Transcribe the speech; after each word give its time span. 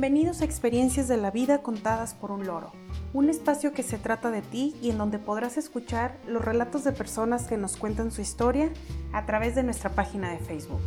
Bienvenidos 0.00 0.42
a 0.42 0.44
Experiencias 0.44 1.08
de 1.08 1.16
la 1.16 1.32
Vida 1.32 1.58
contadas 1.58 2.14
por 2.14 2.30
un 2.30 2.46
loro, 2.46 2.70
un 3.12 3.28
espacio 3.28 3.72
que 3.72 3.82
se 3.82 3.98
trata 3.98 4.30
de 4.30 4.42
ti 4.42 4.76
y 4.80 4.90
en 4.90 4.96
donde 4.96 5.18
podrás 5.18 5.56
escuchar 5.56 6.16
los 6.24 6.44
relatos 6.44 6.84
de 6.84 6.92
personas 6.92 7.48
que 7.48 7.56
nos 7.56 7.76
cuentan 7.76 8.12
su 8.12 8.20
historia 8.20 8.70
a 9.12 9.26
través 9.26 9.56
de 9.56 9.64
nuestra 9.64 9.90
página 9.90 10.30
de 10.30 10.38
Facebook. 10.38 10.78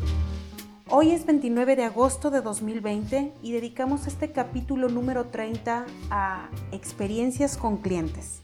Hoy 0.90 1.12
es 1.12 1.26
29 1.26 1.76
de 1.76 1.84
agosto 1.84 2.32
de 2.32 2.40
2020 2.40 3.34
y 3.42 3.52
dedicamos 3.52 4.08
este 4.08 4.32
capítulo 4.32 4.88
número 4.88 5.26
30 5.26 5.88
a 6.10 6.50
experiencias 6.72 7.58
con 7.58 7.80
clientes. 7.80 8.44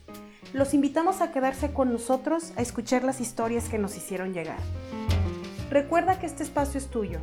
Los 0.52 0.74
invitamos 0.74 1.22
a 1.22 1.32
quedarse 1.32 1.72
con 1.72 1.94
nosotros 1.94 2.52
a 2.58 2.62
escuchar 2.62 3.05
las 3.05 3.22
historias 3.22 3.70
que 3.70 3.77
nos 3.77 3.96
hicieron 3.96 4.34
llegar. 4.34 4.60
Recuerda 5.70 6.20
que 6.20 6.26
este 6.26 6.44
espacio 6.44 6.77
es 6.77 6.88
tuyo 6.88 7.22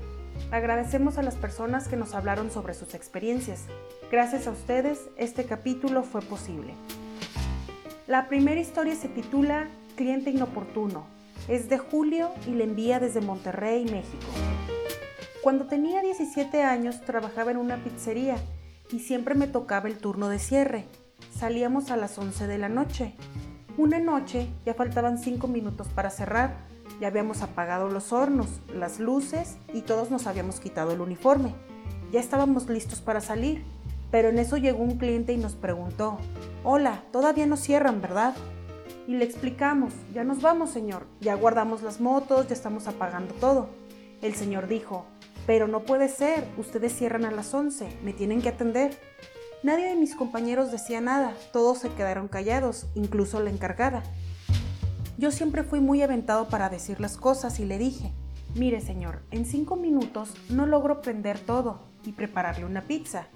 Agradecemos 0.50 1.18
a 1.18 1.22
las 1.22 1.34
personas 1.34 1.88
que 1.88 1.96
nos 1.96 2.14
hablaron 2.14 2.50
sobre 2.50 2.74
sus 2.74 2.94
experiencias. 2.94 3.62
Gracias 4.10 4.46
a 4.46 4.52
ustedes, 4.52 5.00
este 5.16 5.44
capítulo 5.44 6.02
fue 6.02 6.20
posible. 6.20 6.74
La 8.06 8.28
primera 8.28 8.60
historia 8.60 8.94
se 8.94 9.08
titula 9.08 9.68
Cliente 9.96 10.30
inoportuno. 10.30 11.06
Es 11.48 11.68
de 11.68 11.78
Julio 11.78 12.30
y 12.46 12.50
le 12.50 12.64
envía 12.64 13.00
desde 13.00 13.20
Monterrey, 13.20 13.84
México. 13.84 14.26
Cuando 15.42 15.66
tenía 15.66 16.00
17 16.00 16.62
años 16.62 17.00
trabajaba 17.02 17.50
en 17.50 17.56
una 17.56 17.76
pizzería 17.76 18.36
y 18.90 19.00
siempre 19.00 19.34
me 19.34 19.46
tocaba 19.46 19.88
el 19.88 19.98
turno 19.98 20.28
de 20.28 20.38
cierre. 20.38 20.84
Salíamos 21.36 21.90
a 21.90 21.96
las 21.96 22.16
11 22.18 22.46
de 22.46 22.58
la 22.58 22.68
noche. 22.68 23.14
Una 23.76 23.98
noche 23.98 24.48
ya 24.64 24.74
faltaban 24.74 25.18
5 25.18 25.48
minutos 25.48 25.88
para 25.88 26.10
cerrar 26.10 26.74
ya 27.00 27.08
habíamos 27.08 27.42
apagado 27.42 27.88
los 27.88 28.12
hornos, 28.12 28.48
las 28.72 29.00
luces 29.00 29.56
y 29.72 29.82
todos 29.82 30.10
nos 30.10 30.26
habíamos 30.26 30.60
quitado 30.60 30.92
el 30.92 31.00
uniforme. 31.00 31.54
Ya 32.12 32.20
estábamos 32.20 32.68
listos 32.68 33.00
para 33.00 33.20
salir, 33.20 33.64
pero 34.10 34.28
en 34.28 34.38
eso 34.38 34.56
llegó 34.56 34.82
un 34.82 34.98
cliente 34.98 35.32
y 35.32 35.36
nos 35.36 35.54
preguntó, 35.54 36.18
Hola, 36.62 37.02
todavía 37.10 37.46
no 37.46 37.56
cierran, 37.56 38.00
¿verdad? 38.00 38.34
Y 39.08 39.16
le 39.16 39.24
explicamos, 39.24 39.92
ya 40.14 40.24
nos 40.24 40.40
vamos, 40.40 40.70
señor, 40.70 41.06
ya 41.20 41.34
guardamos 41.34 41.82
las 41.82 42.00
motos, 42.00 42.48
ya 42.48 42.54
estamos 42.54 42.86
apagando 42.86 43.34
todo. 43.34 43.68
El 44.22 44.34
señor 44.34 44.68
dijo, 44.68 45.04
pero 45.46 45.68
no 45.68 45.80
puede 45.80 46.08
ser, 46.08 46.46
ustedes 46.56 46.94
cierran 46.96 47.24
a 47.24 47.30
las 47.30 47.52
11, 47.52 47.98
me 48.02 48.12
tienen 48.12 48.40
que 48.40 48.48
atender. 48.48 48.96
Nadie 49.64 49.86
de 49.86 49.96
mis 49.96 50.14
compañeros 50.14 50.70
decía 50.70 51.00
nada, 51.00 51.32
todos 51.50 51.78
se 51.78 51.88
quedaron 51.88 52.28
callados, 52.28 52.84
incluso 52.94 53.40
la 53.40 53.48
encargada. 53.48 54.02
Yo 55.16 55.30
siempre 55.30 55.62
fui 55.62 55.80
muy 55.80 56.02
aventado 56.02 56.50
para 56.50 56.68
decir 56.68 57.00
las 57.00 57.16
cosas 57.16 57.58
y 57.60 57.64
le 57.64 57.78
dije, 57.78 58.12
mire 58.54 58.82
señor, 58.82 59.22
en 59.30 59.46
cinco 59.46 59.76
minutos 59.76 60.34
no 60.50 60.66
logro 60.66 61.00
prender 61.00 61.38
todo 61.38 61.80
y 62.04 62.12
prepararle 62.12 62.66
una 62.66 62.82
pizza. 62.82 63.26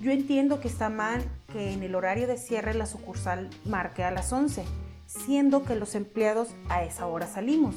Yo 0.00 0.10
entiendo 0.10 0.60
que 0.60 0.68
está 0.68 0.90
mal 0.90 1.24
que 1.50 1.72
en 1.72 1.82
el 1.82 1.94
horario 1.94 2.26
de 2.26 2.36
cierre 2.36 2.74
la 2.74 2.84
sucursal 2.84 3.48
marque 3.64 4.04
a 4.04 4.10
las 4.10 4.34
11, 4.34 4.66
siendo 5.06 5.64
que 5.64 5.76
los 5.76 5.94
empleados 5.94 6.48
a 6.68 6.84
esa 6.84 7.06
hora 7.06 7.26
salimos. 7.26 7.74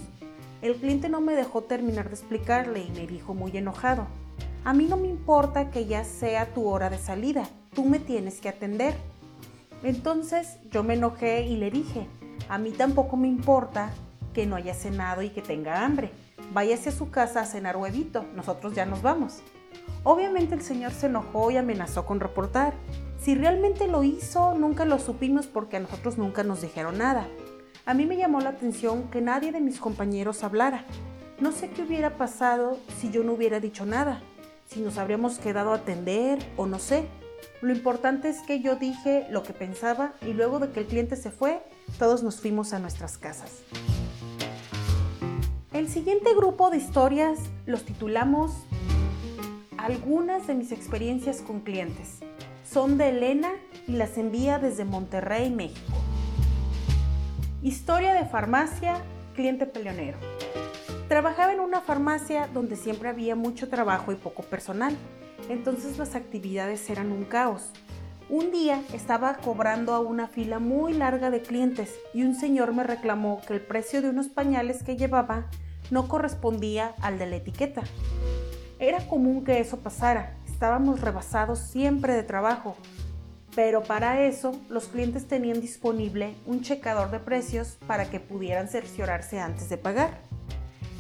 El 0.62 0.76
cliente 0.76 1.08
no 1.08 1.22
me 1.22 1.36
dejó 1.36 1.64
terminar 1.64 2.10
de 2.10 2.16
explicarle 2.16 2.82
y 2.84 2.92
me 2.92 3.08
dijo 3.08 3.34
muy 3.34 3.56
enojado, 3.56 4.08
a 4.66 4.74
mí 4.74 4.88
no 4.90 4.98
me 4.98 5.08
importa 5.08 5.72
que 5.72 5.86
ya 5.86 6.04
sea 6.04 6.54
tu 6.54 6.68
hora 6.68 6.90
de 6.90 6.98
salida, 6.98 7.48
tú 7.74 7.86
me 7.86 8.00
tienes 8.00 8.40
que 8.40 8.50
atender. 8.50 8.96
Entonces 9.84 10.58
yo 10.72 10.84
me 10.84 10.94
enojé 10.94 11.44
y 11.44 11.58
le 11.58 11.72
dije, 11.72 12.08
a 12.50 12.58
mí 12.58 12.72
tampoco 12.72 13.18
me 13.18 13.28
importa 13.28 13.92
que 14.34 14.46
no 14.46 14.56
haya 14.56 14.74
cenado 14.74 15.22
y 15.22 15.30
que 15.30 15.42
tenga 15.42 15.84
hambre. 15.84 16.12
Váyase 16.54 16.90
a 16.90 16.94
su 16.94 17.10
casa 17.10 17.42
a 17.42 17.46
cenar 17.46 17.78
huevito, 17.78 18.26
nosotros 18.36 18.74
ya 18.74 18.86
nos 18.86 19.02
vamos. 19.02 19.42
Obviamente 20.04 20.56
el 20.56 20.62
señor 20.62 20.92
se 20.92 21.08
enojó 21.08 21.52
y 21.52 21.58
amenazó 21.58 22.06
con 22.06 22.20
reportar. 22.20 22.74
Si 23.22 23.36
realmente 23.36 23.88
lo 23.88 24.04
hizo, 24.04 24.54
nunca 24.54 24.86
lo 24.86 25.00
supimos 25.00 25.48
porque 25.48 25.78
a 25.78 25.80
nosotros 25.80 26.18
nunca 26.18 26.44
nos 26.44 26.62
dijeron 26.62 26.98
nada. 26.98 27.28
A 27.86 27.94
mí 27.94 28.06
me 28.06 28.18
llamó 28.18 28.40
la 28.42 28.50
atención 28.50 29.10
que 29.10 29.22
nadie 29.22 29.52
de 29.52 29.62
mis 29.62 29.80
compañeros 29.80 30.44
hablara. 30.44 30.86
No 31.40 31.52
sé 31.52 31.70
qué 31.70 31.82
hubiera 31.82 32.18
pasado 32.18 32.78
si 33.00 33.12
yo 33.12 33.24
no 33.24 33.34
hubiera 33.34 33.60
dicho 33.60 33.86
nada, 33.86 34.22
si 34.68 34.82
nos 34.82 34.98
habríamos 34.98 35.40
quedado 35.40 35.72
a 35.72 35.78
atender 35.78 36.40
o 36.58 36.66
no 36.66 36.80
sé. 36.80 37.08
Lo 37.62 37.72
importante 37.72 38.30
es 38.30 38.42
que 38.42 38.60
yo 38.62 38.76
dije 38.76 39.28
lo 39.30 39.44
que 39.44 39.54
pensaba 39.54 40.14
y 40.22 40.34
luego 40.34 40.60
de 40.60 40.72
que 40.72 40.82
el 40.82 40.86
cliente 40.86 41.16
se 41.16 41.32
fue, 41.32 41.62
todos 42.00 42.24
nos 42.24 42.42
fuimos 42.42 42.74
a 42.74 42.80
nuestras 42.80 43.18
casas. 43.18 43.64
El 45.72 45.90
siguiente 45.90 46.36
grupo 46.36 46.70
de 46.70 46.78
historias 46.78 47.40
los 47.66 47.84
titulamos 47.84 48.52
Algunas 49.78 50.46
de 50.48 50.56
mis 50.56 50.72
experiencias 50.72 51.42
con 51.42 51.62
clientes. 51.62 52.20
Son 52.70 52.98
de 52.98 53.10
Elena 53.10 53.52
y 53.88 53.94
las 53.94 54.18
envía 54.18 54.60
desde 54.60 54.86
Monterrey, 54.86 55.50
México. 55.50 55.94
Historia 57.62 58.14
de 58.14 58.26
farmacia, 58.26 59.02
cliente 59.36 59.66
peleonero. 59.66 60.18
Trabajaba 61.08 61.54
en 61.54 61.60
una 61.60 61.82
farmacia 61.82 62.48
donde 62.54 62.76
siempre 62.76 63.10
había 63.10 63.36
mucho 63.36 63.70
trabajo 63.70 64.12
y 64.12 64.16
poco 64.16 64.44
personal, 64.44 64.96
entonces 65.50 65.98
las 65.98 66.16
actividades 66.16 66.90
eran 66.90 67.12
un 67.12 67.26
caos. 67.26 67.72
Un 68.30 68.52
día 68.52 68.82
estaba 68.94 69.36
cobrando 69.36 69.94
a 69.94 70.00
una 70.00 70.28
fila 70.28 70.60
muy 70.60 70.94
larga 70.94 71.30
de 71.30 71.42
clientes 71.42 71.94
y 72.14 72.24
un 72.24 72.36
señor 72.36 72.74
me 72.74 72.84
reclamó 72.84 73.42
que 73.46 73.54
el 73.54 73.62
precio 73.62 74.02
de 74.02 74.10
unos 74.10 74.28
pañales 74.28 74.82
que 74.82 74.96
llevaba 74.96 75.50
no 75.92 76.08
correspondía 76.08 76.96
al 77.02 77.20
de 77.20 77.28
la 77.28 77.36
etiqueta. 77.36 77.84
Era 78.80 79.08
común 79.08 79.44
que 79.44 79.60
eso 79.60 79.80
pasara, 79.80 80.38
estábamos 80.48 81.02
rebasados 81.02 81.60
siempre 81.60 82.14
de 82.14 82.24
trabajo, 82.24 82.76
pero 83.56 83.84
para 83.84 84.26
eso 84.26 84.60
los 84.70 84.88
clientes 84.88 85.28
tenían 85.28 85.62
disponible 85.62 86.34
un 86.46 86.62
checador 86.62 87.12
de 87.12 87.20
precios 87.20 87.78
para 87.86 88.10
que 88.10 88.20
pudieran 88.20 88.68
cerciorarse 88.68 89.40
antes 89.40 89.70
de 89.70 89.78
pagar. 89.78 90.22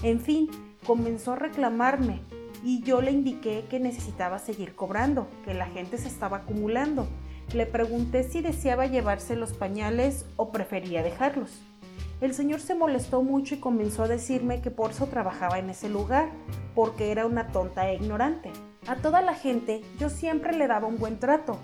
En 0.03 0.19
fin, 0.19 0.49
comenzó 0.85 1.33
a 1.33 1.37
reclamarme 1.37 2.21
y 2.63 2.81
yo 2.81 3.01
le 3.01 3.11
indiqué 3.11 3.65
que 3.69 3.79
necesitaba 3.79 4.39
seguir 4.39 4.75
cobrando, 4.75 5.27
que 5.43 5.53
la 5.53 5.67
gente 5.67 5.97
se 5.97 6.07
estaba 6.07 6.37
acumulando. 6.37 7.07
Le 7.53 7.65
pregunté 7.65 8.23
si 8.23 8.41
deseaba 8.41 8.85
llevarse 8.85 9.35
los 9.35 9.53
pañales 9.53 10.25
o 10.37 10.51
prefería 10.51 11.03
dejarlos. 11.03 11.61
El 12.21 12.33
señor 12.33 12.61
se 12.61 12.73
molestó 12.73 13.21
mucho 13.21 13.55
y 13.55 13.59
comenzó 13.59 14.03
a 14.03 14.07
decirme 14.07 14.61
que 14.61 14.71
por 14.71 14.91
eso 14.91 15.07
trabajaba 15.07 15.59
en 15.59 15.69
ese 15.69 15.89
lugar, 15.89 16.29
porque 16.73 17.11
era 17.11 17.25
una 17.25 17.49
tonta 17.49 17.89
e 17.89 17.95
ignorante. 17.95 18.49
A 18.87 18.95
toda 18.95 19.21
la 19.21 19.33
gente 19.33 19.81
yo 19.99 20.09
siempre 20.09 20.55
le 20.55 20.67
daba 20.67 20.87
un 20.87 20.97
buen 20.97 21.19
trato, 21.19 21.57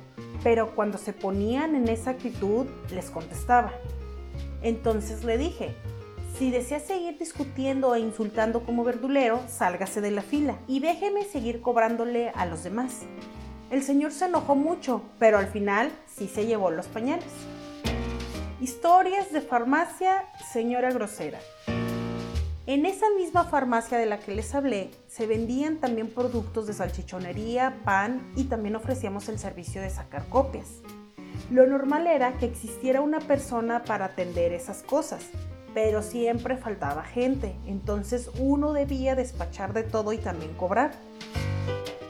pero 0.43 0.75
cuando 0.75 0.97
se 0.97 1.13
ponían 1.13 1.75
en 1.75 1.88
esa 1.88 2.11
actitud 2.11 2.65
les 2.93 3.09
contestaba. 3.09 3.71
Entonces 4.61 5.23
le 5.23 5.38
dije, 5.38 5.75
si 6.38 6.51
desea 6.51 6.79
seguir 6.79 7.17
discutiendo 7.17 7.95
e 7.95 8.00
insultando 8.00 8.63
como 8.63 8.84
verdulero, 8.84 9.41
sálgase 9.47 10.01
de 10.01 10.12
la 10.12 10.22
fila 10.22 10.57
y 10.67 10.79
déjeme 10.79 11.25
seguir 11.25 11.62
cobrándole 11.62 12.29
a 12.29 12.45
los 12.45 12.63
demás. 12.63 13.01
El 13.72 13.84
señor 13.84 14.12
se 14.12 14.25
enojó 14.25 14.56
mucho, 14.56 15.01
pero 15.19 15.38
al 15.38 15.47
final 15.47 15.91
sí 16.07 16.28
se 16.28 16.45
llevó 16.45 16.72
los 16.72 16.88
pañales. 16.88 17.28
Historias 18.62 19.31
de 19.31 19.41
farmacia, 19.41 20.25
señora 20.51 20.91
grosera. 20.91 21.39
En 22.66 22.85
esa 22.85 23.07
misma 23.18 23.45
farmacia 23.45 23.97
de 23.97 24.06
la 24.06 24.19
que 24.19 24.35
les 24.35 24.53
hablé, 24.53 24.91
se 25.07 25.25
vendían 25.25 25.78
también 25.78 26.07
productos 26.09 26.68
de 26.68 26.73
salchichonería, 26.73 27.81
pan 27.84 28.31
y 28.35 28.44
también 28.44 28.75
ofrecíamos 28.75 29.28
el 29.28 29.39
servicio 29.39 29.81
de 29.81 29.89
sacar 29.89 30.27
copias. 30.30 30.68
Lo 31.50 31.65
normal 31.65 32.06
era 32.06 32.38
que 32.38 32.45
existiera 32.45 33.01
una 33.01 33.19
persona 33.21 33.83
para 33.83 34.06
atender 34.06 34.53
esas 34.53 34.83
cosas, 34.83 35.25
pero 35.74 36.01
siempre 36.01 36.57
faltaba 36.57 37.04
gente, 37.04 37.56
entonces 37.66 38.30
uno 38.39 38.74
debía 38.74 39.16
despachar 39.16 39.74
de 39.74 39.83
todo 39.83 40.13
y 40.13 40.18
también 40.18 40.54
cobrar. 40.54 40.92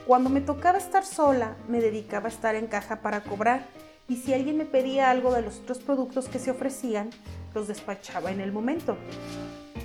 Cuando 0.06 0.30
me 0.30 0.40
tocaba 0.40 0.78
estar 0.78 1.04
sola, 1.04 1.56
me 1.68 1.80
dedicaba 1.80 2.26
a 2.26 2.30
estar 2.30 2.54
en 2.54 2.66
caja 2.66 3.00
para 3.00 3.22
cobrar 3.22 3.66
y 4.08 4.16
si 4.16 4.34
alguien 4.34 4.56
me 4.56 4.64
pedía 4.64 5.10
algo 5.10 5.32
de 5.32 5.42
los 5.42 5.60
otros 5.60 5.78
productos 5.78 6.28
que 6.28 6.40
se 6.40 6.50
ofrecían, 6.50 7.10
los 7.54 7.68
despachaba 7.68 8.32
en 8.32 8.40
el 8.40 8.50
momento. 8.50 8.96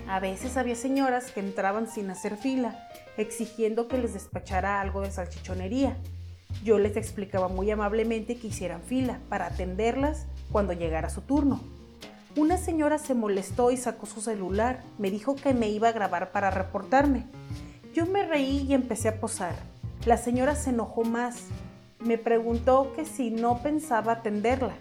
A 0.07 0.19
veces 0.19 0.57
había 0.57 0.75
señoras 0.75 1.31
que 1.31 1.39
entraban 1.39 1.87
sin 1.87 2.09
hacer 2.09 2.37
fila, 2.37 2.89
exigiendo 3.17 3.87
que 3.87 3.97
les 3.97 4.13
despachara 4.13 4.81
algo 4.81 5.01
de 5.01 5.11
salchichonería. 5.11 5.97
Yo 6.63 6.79
les 6.79 6.95
explicaba 6.97 7.47
muy 7.47 7.69
amablemente 7.69 8.37
que 8.37 8.47
hicieran 8.47 8.81
fila 8.81 9.19
para 9.29 9.47
atenderlas 9.47 10.25
cuando 10.51 10.73
llegara 10.73 11.09
su 11.09 11.21
turno. 11.21 11.61
Una 12.37 12.57
señora 12.57 12.97
se 12.97 13.13
molestó 13.13 13.71
y 13.71 13.77
sacó 13.77 14.05
su 14.05 14.19
celular. 14.19 14.83
Me 14.97 15.09
dijo 15.09 15.35
que 15.35 15.53
me 15.53 15.69
iba 15.69 15.87
a 15.87 15.93
grabar 15.93 16.33
para 16.33 16.51
reportarme. 16.51 17.27
Yo 17.93 18.05
me 18.05 18.27
reí 18.27 18.65
y 18.67 18.73
empecé 18.73 19.07
a 19.07 19.21
posar. 19.21 19.55
La 20.05 20.17
señora 20.17 20.55
se 20.55 20.71
enojó 20.71 21.05
más. 21.05 21.43
Me 21.99 22.17
preguntó 22.17 22.91
que 22.93 23.05
si 23.05 23.31
no 23.31 23.59
pensaba 23.63 24.11
atenderla. 24.11 24.73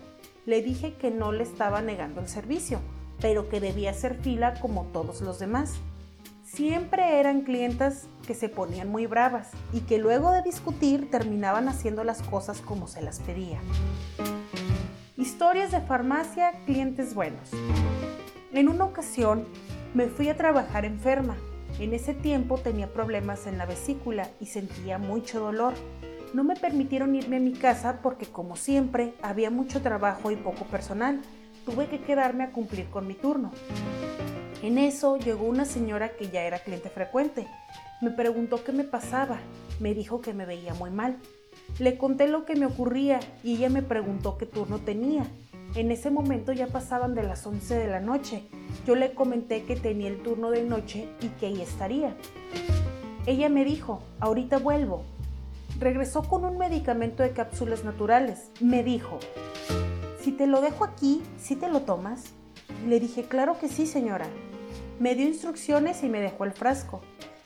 Le 0.46 0.62
dije 0.62 0.94
que 0.94 1.12
no 1.12 1.30
le 1.30 1.44
estaba 1.44 1.80
negando 1.80 2.20
el 2.20 2.28
servicio, 2.28 2.80
pero 3.20 3.48
que 3.48 3.60
debía 3.60 3.92
hacer 3.92 4.16
fila 4.16 4.54
como 4.60 4.86
todos 4.86 5.20
los 5.20 5.38
demás. 5.38 5.74
Siempre 6.44 7.20
eran 7.20 7.42
clientas 7.42 8.08
que 8.26 8.34
se 8.34 8.48
ponían 8.48 8.88
muy 8.88 9.06
bravas 9.06 9.50
y 9.72 9.82
que 9.82 9.98
luego 9.98 10.32
de 10.32 10.42
discutir 10.42 11.08
terminaban 11.08 11.68
haciendo 11.68 12.02
las 12.02 12.20
cosas 12.20 12.60
como 12.60 12.88
se 12.88 13.00
las 13.00 13.20
pedía. 13.20 13.60
Historias 15.25 15.73
de 15.73 15.81
farmacia, 15.81 16.53
clientes 16.67 17.15
buenos. 17.15 17.49
En 18.53 18.69
una 18.69 18.85
ocasión 18.85 19.47
me 19.94 20.09
fui 20.09 20.29
a 20.29 20.37
trabajar 20.37 20.85
enferma. 20.85 21.35
En 21.79 21.94
ese 21.94 22.12
tiempo 22.12 22.59
tenía 22.59 22.93
problemas 22.93 23.47
en 23.47 23.56
la 23.56 23.65
vesícula 23.65 24.29
y 24.38 24.44
sentía 24.44 24.99
mucho 24.99 25.41
dolor. 25.41 25.73
No 26.35 26.44
me 26.44 26.56
permitieron 26.56 27.15
irme 27.15 27.38
a 27.38 27.41
mi 27.41 27.55
casa 27.55 28.00
porque 28.03 28.26
como 28.26 28.55
siempre 28.55 29.15
había 29.23 29.49
mucho 29.49 29.81
trabajo 29.81 30.31
y 30.31 30.37
poco 30.37 30.67
personal. 30.67 31.23
Tuve 31.65 31.87
que 31.87 32.03
quedarme 32.03 32.44
a 32.44 32.53
cumplir 32.53 32.91
con 32.91 33.06
mi 33.06 33.15
turno. 33.15 33.50
En 34.61 34.76
eso 34.76 35.17
llegó 35.17 35.47
una 35.47 35.65
señora 35.65 36.17
que 36.17 36.29
ya 36.29 36.43
era 36.43 36.59
cliente 36.59 36.91
frecuente. 36.91 37.49
Me 38.03 38.11
preguntó 38.11 38.62
qué 38.62 38.73
me 38.73 38.85
pasaba. 38.85 39.38
Me 39.81 39.94
dijo 39.94 40.21
que 40.21 40.35
me 40.35 40.44
veía 40.44 40.75
muy 40.75 40.91
mal. 40.91 41.17
Le 41.78 41.98
conté 41.98 42.28
lo 42.28 42.44
que 42.44 42.56
me 42.56 42.66
ocurría 42.66 43.20
y 43.42 43.56
ella 43.56 43.68
me 43.68 43.82
preguntó 43.82 44.38
qué 44.38 44.46
turno 44.46 44.78
tenía. 44.78 45.26
En 45.74 45.90
ese 45.90 46.10
momento 46.10 46.52
ya 46.52 46.68
pasaban 46.68 47.14
de 47.14 47.24
las 47.24 47.44
11 47.46 47.74
de 47.74 47.88
la 47.88 48.00
noche. 48.00 48.44
Yo 48.86 48.94
le 48.94 49.12
comenté 49.12 49.64
que 49.64 49.74
tenía 49.74 50.08
el 50.08 50.22
turno 50.22 50.50
de 50.50 50.62
noche 50.62 51.08
y 51.20 51.28
que 51.28 51.46
ahí 51.46 51.60
estaría. 51.60 52.16
Ella 53.26 53.48
me 53.48 53.64
dijo, 53.64 54.02
ahorita 54.20 54.58
vuelvo. 54.58 55.02
Regresó 55.80 56.22
con 56.22 56.44
un 56.44 56.58
medicamento 56.58 57.22
de 57.22 57.32
cápsulas 57.32 57.84
naturales. 57.84 58.50
Me 58.60 58.84
dijo, 58.84 59.18
si 60.20 60.30
te 60.30 60.46
lo 60.46 60.60
dejo 60.60 60.84
aquí, 60.84 61.22
¿sí 61.38 61.56
te 61.56 61.68
lo 61.68 61.80
tomas? 61.80 62.32
Le 62.86 63.00
dije, 63.00 63.24
claro 63.24 63.58
que 63.58 63.68
sí, 63.68 63.86
señora. 63.86 64.26
Me 65.00 65.14
dio 65.16 65.26
instrucciones 65.26 66.04
y 66.04 66.08
me 66.08 66.20
dejó 66.20 66.44
el 66.44 66.52
frasco. 66.52 67.00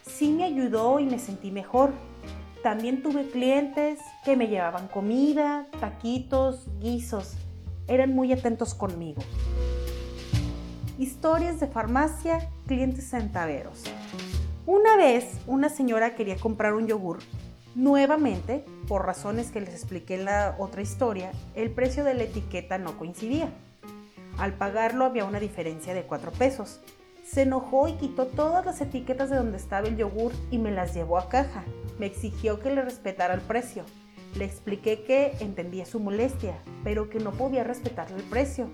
Sí 0.06 0.32
me 0.32 0.44
ayudó 0.44 1.00
y 1.00 1.06
me 1.06 1.18
sentí 1.18 1.50
mejor. 1.50 1.92
También 2.62 3.02
tuve 3.02 3.28
clientes 3.28 4.00
que 4.24 4.36
me 4.36 4.48
llevaban 4.48 4.88
comida, 4.88 5.66
taquitos, 5.80 6.66
guisos. 6.80 7.34
Eran 7.86 8.14
muy 8.14 8.32
atentos 8.32 8.74
conmigo. 8.74 9.22
Historias 10.98 11.60
de 11.60 11.68
farmacia, 11.68 12.48
clientes 12.66 13.10
centaveros. 13.10 13.84
Una 14.66 14.96
vez 14.96 15.38
una 15.46 15.68
señora 15.68 16.16
quería 16.16 16.36
comprar 16.36 16.74
un 16.74 16.88
yogur. 16.88 17.20
Nuevamente, 17.76 18.64
por 18.88 19.06
razones 19.06 19.52
que 19.52 19.60
les 19.60 19.70
expliqué 19.70 20.16
en 20.16 20.24
la 20.24 20.56
otra 20.58 20.82
historia, 20.82 21.30
el 21.54 21.70
precio 21.70 22.02
de 22.02 22.14
la 22.14 22.24
etiqueta 22.24 22.76
no 22.76 22.98
coincidía. 22.98 23.50
Al 24.36 24.54
pagarlo 24.54 25.04
había 25.04 25.24
una 25.24 25.38
diferencia 25.38 25.94
de 25.94 26.02
4 26.02 26.32
pesos. 26.32 26.80
Se 27.30 27.42
enojó 27.42 27.88
y 27.88 27.92
quitó 27.92 28.26
todas 28.26 28.64
las 28.64 28.80
etiquetas 28.80 29.28
de 29.28 29.36
donde 29.36 29.58
estaba 29.58 29.86
el 29.86 29.98
yogur 29.98 30.32
y 30.50 30.56
me 30.56 30.70
las 30.70 30.94
llevó 30.94 31.18
a 31.18 31.28
caja. 31.28 31.62
Me 31.98 32.06
exigió 32.06 32.58
que 32.58 32.70
le 32.70 32.80
respetara 32.80 33.34
el 33.34 33.42
precio. 33.42 33.84
Le 34.34 34.46
expliqué 34.46 35.04
que 35.04 35.32
entendía 35.40 35.84
su 35.84 36.00
molestia, 36.00 36.56
pero 36.84 37.10
que 37.10 37.18
no 37.18 37.32
podía 37.32 37.64
respetarle 37.64 38.16
el 38.16 38.22
precio, 38.22 38.68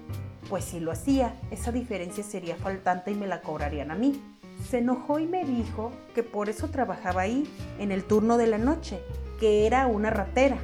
pues 0.49 0.65
si 0.65 0.79
lo 0.79 0.93
hacía, 0.93 1.35
esa 1.51 1.73
diferencia 1.73 2.23
sería 2.23 2.55
faltante 2.55 3.11
y 3.11 3.15
me 3.15 3.27
la 3.27 3.41
cobrarían 3.41 3.91
a 3.91 3.97
mí. 3.97 4.23
Se 4.69 4.79
enojó 4.79 5.19
y 5.19 5.27
me 5.27 5.45
dijo 5.45 5.91
que 6.15 6.23
por 6.23 6.49
eso 6.49 6.69
trabajaba 6.69 7.23
ahí, 7.23 7.51
en 7.81 7.91
el 7.91 8.05
turno 8.05 8.37
de 8.37 8.47
la 8.47 8.59
noche, 8.59 9.01
que 9.41 9.67
era 9.67 9.89
una 9.89 10.11
ratera. 10.11 10.59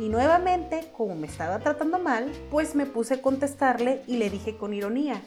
Y 0.00 0.08
nuevamente, 0.08 0.90
como 0.96 1.14
me 1.14 1.28
estaba 1.28 1.60
tratando 1.60 2.00
mal, 2.00 2.32
pues 2.50 2.74
me 2.74 2.86
puse 2.86 3.14
a 3.14 3.22
contestarle 3.22 4.02
y 4.08 4.16
le 4.16 4.28
dije 4.28 4.56
con 4.56 4.74
ironía, 4.74 5.22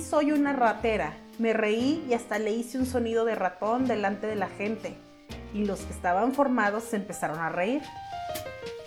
Soy 0.00 0.32
una 0.32 0.52
ratera. 0.52 1.14
Me 1.38 1.52
reí 1.52 2.04
y 2.08 2.14
hasta 2.14 2.38
le 2.38 2.52
hice 2.52 2.78
un 2.78 2.86
sonido 2.86 3.24
de 3.24 3.34
ratón 3.34 3.86
delante 3.86 4.26
de 4.26 4.36
la 4.36 4.48
gente. 4.48 4.96
Y 5.52 5.64
los 5.64 5.80
que 5.80 5.92
estaban 5.92 6.34
formados 6.34 6.84
se 6.84 6.96
empezaron 6.96 7.38
a 7.38 7.48
reír. 7.48 7.82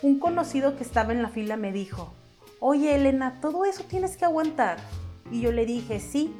Un 0.01 0.19
conocido 0.19 0.77
que 0.77 0.83
estaba 0.83 1.11
en 1.11 1.21
la 1.21 1.29
fila 1.29 1.57
me 1.57 1.71
dijo, 1.71 2.13
Oye 2.59 2.95
Elena, 2.95 3.39
todo 3.41 3.65
eso 3.65 3.83
tienes 3.83 4.15
que 4.17 4.25
aguantar. 4.25 4.77
Y 5.31 5.41
yo 5.41 5.51
le 5.51 5.65
dije, 5.65 5.99
sí, 5.99 6.35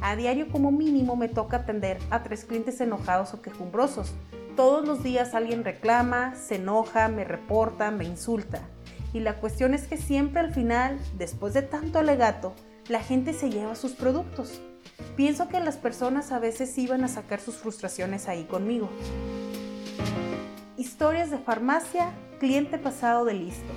a 0.00 0.16
diario 0.16 0.48
como 0.50 0.72
mínimo 0.72 1.16
me 1.16 1.28
toca 1.28 1.58
atender 1.58 1.98
a 2.10 2.22
tres 2.22 2.44
clientes 2.44 2.80
enojados 2.80 3.34
o 3.34 3.42
quejumbrosos. 3.42 4.12
Todos 4.56 4.86
los 4.86 5.02
días 5.02 5.34
alguien 5.34 5.64
reclama, 5.64 6.34
se 6.34 6.56
enoja, 6.56 7.08
me 7.08 7.24
reporta, 7.24 7.90
me 7.90 8.04
insulta. 8.04 8.60
Y 9.12 9.20
la 9.20 9.34
cuestión 9.34 9.74
es 9.74 9.86
que 9.86 9.96
siempre 9.96 10.40
al 10.40 10.52
final, 10.52 10.98
después 11.16 11.54
de 11.54 11.62
tanto 11.62 11.98
alegato, 11.98 12.54
la 12.88 13.00
gente 13.00 13.32
se 13.32 13.50
lleva 13.50 13.74
sus 13.74 13.92
productos. 13.92 14.60
Pienso 15.16 15.48
que 15.48 15.60
las 15.60 15.76
personas 15.76 16.32
a 16.32 16.38
veces 16.38 16.76
iban 16.76 17.02
a 17.02 17.08
sacar 17.08 17.40
sus 17.40 17.56
frustraciones 17.56 18.28
ahí 18.28 18.44
conmigo. 18.44 18.90
Historias 20.76 21.30
de 21.30 21.38
farmacia, 21.38 22.12
cliente 22.38 22.78
pasado 22.78 23.24
de 23.24 23.34
listo. 23.34 23.72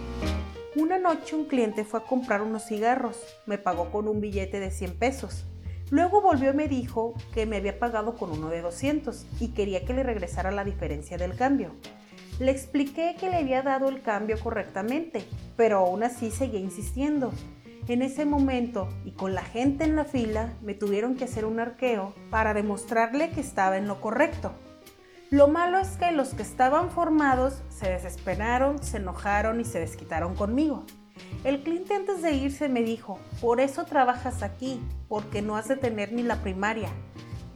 Una 0.75 1.00
noche 1.00 1.36
un 1.36 1.45
cliente 1.45 1.86
fue 1.86 2.01
a 2.01 2.04
comprar 2.04 2.42
unos 2.42 2.65
cigarros, 2.65 3.18
me 3.45 3.57
pagó 3.57 3.92
con 3.92 4.07
un 4.07 4.19
billete 4.19 4.59
de 4.59 4.71
100 4.71 4.98
pesos. 4.98 5.45
Luego 5.89 6.21
volvió 6.21 6.51
y 6.51 6.56
me 6.56 6.68
dijo 6.68 7.13
que 7.33 7.45
me 7.45 7.57
había 7.57 7.80
pagado 7.80 8.15
con 8.15 8.31
uno 8.31 8.50
de 8.50 8.62
200 8.62 9.25
y 9.39 9.54
quería 9.54 9.86
que 9.86 9.94
le 9.94 10.04
regresara 10.04 10.51
la 10.51 10.65
diferencia 10.65 11.18
del 11.18 11.36
cambio. 11.36 11.71
Le 12.39 12.51
expliqué 12.51 13.15
que 13.18 13.30
le 13.30 13.38
había 13.38 13.63
dado 13.63 13.88
el 13.88 14.01
cambio 14.01 14.38
correctamente, 14.39 15.24
pero 15.56 15.80
aún 15.80 16.04
así 16.04 16.30
seguía 16.30 16.59
insistiendo. 16.59 17.31
En 17.88 18.01
ese 18.01 18.25
momento 18.25 18.89
y 19.06 19.12
con 19.12 19.34
la 19.34 19.44
gente 19.44 19.86
en 19.86 19.95
la 19.95 20.04
fila 20.04 20.54
me 20.62 20.74
tuvieron 20.74 21.16
que 21.16 21.24
hacer 21.24 21.45
un 21.45 21.62
arqueo 21.62 22.13
para 22.30 22.54
demostrarle 22.54 23.30
que 23.30 23.39
estaba 23.39 23.78
en 23.78 23.88
lo 23.88 24.01
correcto. 24.01 24.51
Lo 25.30 25.48
malo 25.48 25.80
es 25.80 25.95
que 25.95 26.12
los 26.12 26.34
que 26.34 26.42
estaban 26.42 26.92
formados 26.92 27.62
se 27.69 27.89
desesperaron, 27.89 28.84
se 28.84 28.98
enojaron 28.98 29.62
y 29.62 29.66
se 29.66 29.80
desquitaron 29.80 30.36
conmigo. 30.36 30.84
El 31.45 31.63
cliente 31.63 31.95
antes 31.95 32.22
de 32.22 32.34
irse 32.34 32.68
me 32.68 32.84
dijo, 32.84 33.19
por 33.39 33.62
eso 33.62 33.86
trabajas 33.86 34.44
aquí, 34.44 34.81
porque 35.07 35.42
no 35.42 35.56
has 35.56 35.69
de 35.69 35.78
tener 35.78 36.12
ni 36.12 36.24
la 36.24 36.42
primaria. 36.42 36.90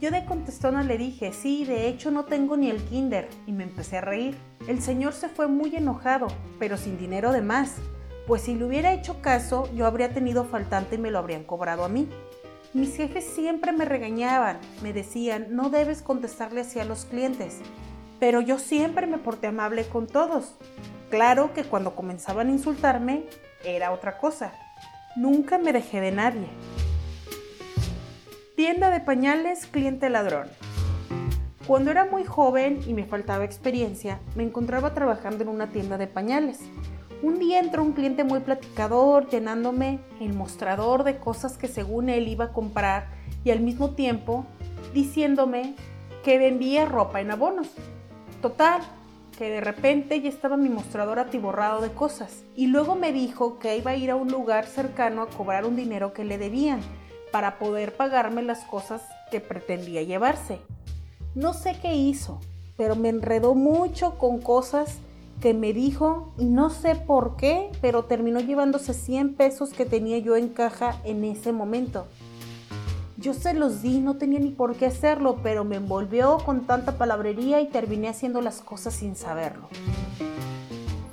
Yo 0.00 0.10
de 0.10 0.24
contestona 0.24 0.82
le 0.82 0.96
dije, 0.96 1.32
sí, 1.34 1.66
de 1.66 1.88
hecho 1.88 2.10
no 2.10 2.24
tengo 2.24 2.56
ni 2.56 2.70
el 2.70 2.82
kinder, 2.82 3.28
y 3.46 3.52
me 3.52 3.64
empecé 3.64 3.98
a 3.98 4.00
reír. 4.00 4.36
El 4.66 4.80
señor 4.80 5.12
se 5.12 5.28
fue 5.28 5.46
muy 5.46 5.76
enojado, 5.76 6.28
pero 6.58 6.78
sin 6.78 6.96
dinero 6.98 7.32
de 7.32 7.42
más 7.42 7.76
pues 8.26 8.42
si 8.42 8.54
le 8.54 8.64
hubiera 8.64 8.92
hecho 8.92 9.20
caso, 9.20 9.68
yo 9.74 9.86
habría 9.86 10.12
tenido 10.12 10.44
faltante 10.44 10.94
y 10.94 10.98
me 10.98 11.10
lo 11.10 11.18
habrían 11.18 11.44
cobrado 11.44 11.84
a 11.84 11.88
mí. 11.88 12.08
Mis 12.72 12.96
jefes 12.96 13.24
siempre 13.24 13.72
me 13.72 13.84
regañaban, 13.84 14.58
me 14.82 14.92
decían, 14.92 15.48
no 15.50 15.68
debes 15.68 16.00
contestarle 16.02 16.62
así 16.62 16.78
a 16.78 16.84
los 16.84 17.04
clientes, 17.04 17.60
pero 18.18 18.40
yo 18.40 18.58
siempre 18.58 19.06
me 19.06 19.18
porté 19.18 19.48
amable 19.48 19.84
con 19.84 20.06
todos. 20.06 20.54
Claro 21.10 21.52
que 21.52 21.64
cuando 21.64 21.94
comenzaban 21.94 22.48
a 22.48 22.52
insultarme 22.52 23.24
era 23.64 23.92
otra 23.92 24.18
cosa. 24.18 24.52
Nunca 25.16 25.58
me 25.58 25.72
dejé 25.72 26.00
de 26.00 26.12
nadie. 26.12 26.46
Tienda 28.56 28.90
de 28.90 29.00
pañales, 29.00 29.66
cliente 29.66 30.08
ladrón. 30.08 30.48
Cuando 31.66 31.90
era 31.90 32.06
muy 32.06 32.24
joven 32.24 32.80
y 32.86 32.94
me 32.94 33.04
faltaba 33.04 33.44
experiencia, 33.44 34.20
me 34.34 34.42
encontraba 34.42 34.94
trabajando 34.94 35.42
en 35.42 35.50
una 35.50 35.70
tienda 35.70 35.98
de 35.98 36.06
pañales. 36.06 36.60
Un 37.22 37.38
día 37.38 37.60
entró 37.60 37.84
un 37.84 37.92
cliente 37.92 38.24
muy 38.24 38.40
platicador, 38.40 39.28
llenándome 39.28 40.00
el 40.20 40.32
mostrador 40.32 41.04
de 41.04 41.18
cosas 41.18 41.56
que 41.56 41.68
según 41.68 42.08
él 42.08 42.26
iba 42.26 42.46
a 42.46 42.52
comprar 42.52 43.06
y 43.44 43.52
al 43.52 43.60
mismo 43.60 43.90
tiempo 43.90 44.44
diciéndome 44.92 45.76
que 46.24 46.38
vendía 46.38 46.84
ropa 46.84 47.20
en 47.20 47.30
abonos. 47.30 47.68
Total, 48.40 48.82
que 49.38 49.50
de 49.50 49.60
repente 49.60 50.20
ya 50.20 50.28
estaba 50.28 50.56
mi 50.56 50.68
mostrador 50.68 51.20
atiborrado 51.20 51.80
de 51.80 51.92
cosas 51.92 52.42
y 52.56 52.66
luego 52.66 52.96
me 52.96 53.12
dijo 53.12 53.60
que 53.60 53.76
iba 53.76 53.92
a 53.92 53.96
ir 53.96 54.10
a 54.10 54.16
un 54.16 54.28
lugar 54.28 54.66
cercano 54.66 55.22
a 55.22 55.28
cobrar 55.28 55.64
un 55.64 55.76
dinero 55.76 56.12
que 56.12 56.24
le 56.24 56.38
debían 56.38 56.80
para 57.30 57.56
poder 57.60 57.94
pagarme 57.94 58.42
las 58.42 58.64
cosas 58.64 59.00
que 59.30 59.38
pretendía 59.38 60.02
llevarse. 60.02 60.58
No 61.36 61.54
sé 61.54 61.76
qué 61.80 61.94
hizo, 61.94 62.40
pero 62.76 62.96
me 62.96 63.10
enredó 63.10 63.54
mucho 63.54 64.18
con 64.18 64.40
cosas 64.40 64.98
que 65.40 65.54
me 65.54 65.72
dijo 65.72 66.32
y 66.38 66.44
no 66.44 66.70
sé 66.70 66.94
por 66.94 67.36
qué, 67.36 67.70
pero 67.80 68.04
terminó 68.04 68.40
llevándose 68.40 68.94
100 68.94 69.34
pesos 69.34 69.70
que 69.70 69.86
tenía 69.86 70.18
yo 70.18 70.36
en 70.36 70.48
caja 70.48 71.00
en 71.04 71.24
ese 71.24 71.52
momento. 71.52 72.06
Yo 73.16 73.34
se 73.34 73.54
los 73.54 73.82
di, 73.82 74.00
no 74.00 74.16
tenía 74.16 74.40
ni 74.40 74.50
por 74.50 74.74
qué 74.74 74.86
hacerlo, 74.86 75.38
pero 75.42 75.64
me 75.64 75.76
envolvió 75.76 76.38
con 76.38 76.66
tanta 76.66 76.98
palabrería 76.98 77.60
y 77.60 77.68
terminé 77.68 78.08
haciendo 78.08 78.40
las 78.40 78.60
cosas 78.60 78.94
sin 78.94 79.14
saberlo. 79.14 79.68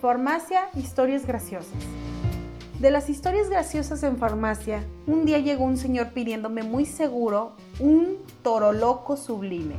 Farmacia, 0.01 0.69
historias 0.75 1.25
graciosas. 1.25 1.73
De 2.79 2.91
las 2.91 3.09
historias 3.09 3.49
graciosas 3.49 4.01
en 4.03 4.17
farmacia, 4.17 4.85
un 5.05 5.25
día 5.25 5.37
llegó 5.39 5.65
un 5.65 5.75
señor 5.75 6.11
pidiéndome 6.13 6.63
muy 6.63 6.85
seguro 6.85 7.51
un 7.79 8.17
toro 8.41 8.71
loco 8.71 9.17
sublime. 9.17 9.75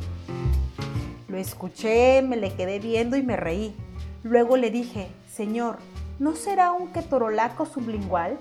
Lo 1.26 1.38
escuché, 1.38 2.20
me 2.20 2.36
le 2.36 2.52
quedé 2.54 2.78
viendo 2.78 3.16
y 3.16 3.22
me 3.22 3.36
reí. 3.36 3.74
Luego 4.22 4.56
le 4.56 4.70
dije, 4.70 5.08
Señor, 5.32 5.78
¿no 6.18 6.36
será 6.36 6.72
un 6.72 6.88
ketorolaco 6.88 7.64
sublingual? 7.64 8.38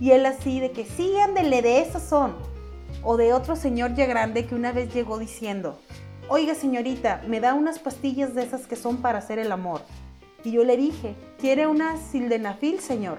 Y 0.00 0.10
él 0.10 0.26
así 0.26 0.58
de 0.58 0.72
que 0.72 0.84
sí, 0.84 1.16
ándele, 1.18 1.62
de 1.62 1.80
esos 1.80 2.02
son. 2.02 2.34
O 3.02 3.16
de 3.16 3.32
otro 3.32 3.54
señor 3.54 3.94
ya 3.94 4.06
grande 4.06 4.46
que 4.46 4.56
una 4.56 4.72
vez 4.72 4.92
llegó 4.92 5.18
diciendo, 5.18 5.78
oiga 6.28 6.54
señorita, 6.54 7.22
me 7.28 7.38
da 7.38 7.54
unas 7.54 7.78
pastillas 7.78 8.34
de 8.34 8.42
esas 8.42 8.66
que 8.66 8.76
son 8.76 8.96
para 8.98 9.18
hacer 9.18 9.38
el 9.38 9.52
amor. 9.52 9.82
Y 10.42 10.50
yo 10.50 10.64
le 10.64 10.76
dije, 10.76 11.14
¿quiere 11.38 11.66
una 11.66 11.96
sildenafil, 11.96 12.80
señor? 12.80 13.18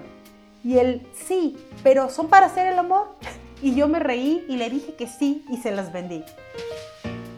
Y 0.62 0.78
él, 0.78 1.06
sí, 1.14 1.56
pero 1.82 2.10
¿son 2.10 2.28
para 2.28 2.46
hacer 2.46 2.66
el 2.66 2.78
amor? 2.78 3.08
Y 3.62 3.74
yo 3.74 3.88
me 3.88 4.00
reí 4.00 4.44
y 4.50 4.58
le 4.58 4.68
dije 4.68 4.96
que 4.96 5.06
sí 5.06 5.42
y 5.48 5.56
se 5.56 5.70
las 5.70 5.90
vendí. 5.90 6.22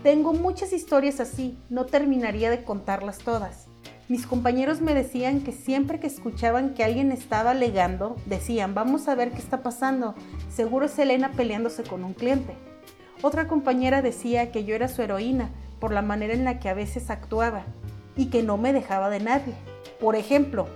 Tengo 0.03 0.33
muchas 0.33 0.73
historias 0.73 1.21
así, 1.21 1.57
no 1.71 1.87
terminaría 1.87 2.51
de 2.51 2.65
contarlas 2.65 3.19
todas. 3.19 3.68
Mis 4.09 4.27
compañeros 4.27 4.81
me 4.81 4.95
decían 4.95 5.41
que 5.41 5.53
siempre 5.53 6.01
que 6.01 6.07
escuchaban 6.07 6.73
que 6.73 6.83
alguien 6.83 7.13
estaba 7.13 7.51
alegando, 7.51 8.17
decían, 8.25 8.75
vamos 8.75 9.07
a 9.07 9.15
ver 9.15 9.33
qué 9.33 9.39
está 9.39 9.63
pasando, 9.63 10.15
seguro 10.51 10.87
es 10.87 10.99
Elena 10.99 11.33
peleándose 11.33 11.83
con 11.83 12.05
un 12.05 12.15
cliente. 12.15 12.55
Otra 13.21 13.49
compañera 13.49 14.01
decía 14.01 14.51
que 14.51 14.65
yo 14.65 14.75
era 14.75 14.89
su 14.89 15.03
heroína 15.03 15.51
por 15.79 15.93
la 15.93 16.01
manera 16.01 16.33
en 16.33 16.47
la 16.47 16.59
que 16.59 16.71
a 16.71 16.75
veces 16.75 17.11
actuaba 17.11 17.65
y 18.17 18.31
que 18.31 18.43
no 18.43 18.57
me 18.57 18.73
dejaba 18.73 19.11
de 19.11 19.21
nadie. 19.21 19.53
Por 20.01 20.17
ejemplo, 20.17 20.69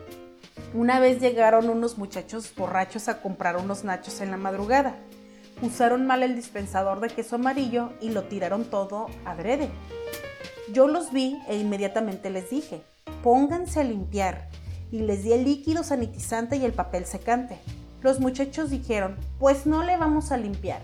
una 0.75 1.01
vez 1.01 1.19
llegaron 1.19 1.71
unos 1.71 1.97
muchachos 1.97 2.53
borrachos 2.55 3.09
a 3.09 3.23
comprar 3.23 3.57
unos 3.57 3.83
nachos 3.83 4.21
en 4.21 4.31
la 4.31 4.37
madrugada. 4.37 4.97
Usaron 5.63 6.07
mal 6.07 6.23
el 6.23 6.37
dispensador 6.37 7.01
de 7.01 7.09
queso 7.09 7.37
amarillo 7.37 7.95
y 7.99 8.11
lo 8.11 8.25
tiraron 8.25 8.67
todo 8.67 9.07
adrede. 9.25 9.71
Yo 10.71 10.87
los 10.87 11.13
vi 11.13 11.39
e 11.49 11.57
inmediatamente 11.57 12.29
les 12.29 12.51
dije, 12.51 12.83
pónganse 13.23 13.81
a 13.81 13.85
limpiar, 13.85 14.49
y 14.91 15.01
les 15.01 15.25
di 15.25 15.33
el 15.33 15.45
líquido 15.45 15.83
sanitizante 15.83 16.57
y 16.57 16.65
el 16.65 16.73
papel 16.73 17.07
secante. 17.07 17.59
Los 18.03 18.21
muchachos 18.21 18.71
dijeron, 18.71 19.17
pues 19.39 19.67
no 19.67 19.83
le 19.83 19.97
vamos 19.97 20.33
a 20.33 20.37
limpiar. 20.37 20.83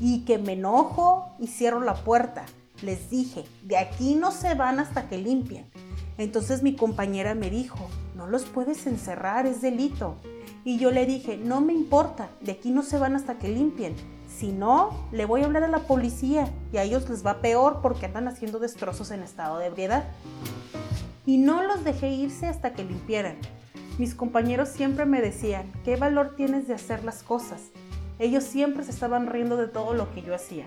Y 0.00 0.24
que 0.24 0.38
me 0.38 0.52
enojo 0.52 1.34
y 1.38 1.46
cierro 1.46 1.80
la 1.80 1.94
puerta. 1.94 2.44
Les 2.82 3.08
dije, 3.08 3.44
de 3.62 3.78
aquí 3.78 4.16
no 4.16 4.32
se 4.32 4.54
van 4.54 4.80
hasta 4.80 5.08
que 5.08 5.16
limpien. 5.16 5.70
Entonces 6.18 6.62
mi 6.62 6.76
compañera 6.76 7.34
me 7.34 7.48
dijo, 7.48 7.78
no 8.14 8.26
los 8.26 8.44
puedes 8.44 8.86
encerrar, 8.86 9.46
es 9.46 9.62
delito. 9.62 10.16
Y 10.64 10.78
yo 10.78 10.90
le 10.90 11.06
dije, 11.06 11.38
no 11.38 11.60
me 11.60 11.72
importa, 11.72 12.28
de 12.40 12.52
aquí 12.52 12.70
no 12.70 12.82
se 12.82 12.98
van 12.98 13.14
hasta 13.14 13.38
que 13.38 13.48
limpien. 13.48 13.94
Si 14.28 14.52
no, 14.52 14.90
le 15.12 15.24
voy 15.24 15.42
a 15.42 15.46
hablar 15.46 15.64
a 15.64 15.68
la 15.68 15.78
policía 15.78 16.52
y 16.72 16.76
a 16.76 16.82
ellos 16.82 17.08
les 17.08 17.24
va 17.24 17.40
peor 17.40 17.80
porque 17.80 18.06
andan 18.06 18.28
haciendo 18.28 18.58
destrozos 18.58 19.10
en 19.10 19.22
estado 19.22 19.58
de 19.58 19.66
ebriedad. 19.66 20.04
Y 21.26 21.38
no 21.38 21.62
los 21.62 21.84
dejé 21.84 22.10
irse 22.10 22.46
hasta 22.46 22.72
que 22.72 22.84
limpiaran. 22.84 23.36
Mis 23.98 24.14
compañeros 24.14 24.68
siempre 24.68 25.06
me 25.06 25.20
decían, 25.20 25.72
¿qué 25.84 25.96
valor 25.96 26.36
tienes 26.36 26.68
de 26.68 26.74
hacer 26.74 27.02
las 27.02 27.22
cosas? 27.22 27.70
Ellos 28.18 28.44
siempre 28.44 28.84
se 28.84 28.92
estaban 28.92 29.26
riendo 29.26 29.56
de 29.56 29.68
todo 29.68 29.92
lo 29.92 30.12
que 30.14 30.22
yo 30.22 30.34
hacía. 30.34 30.66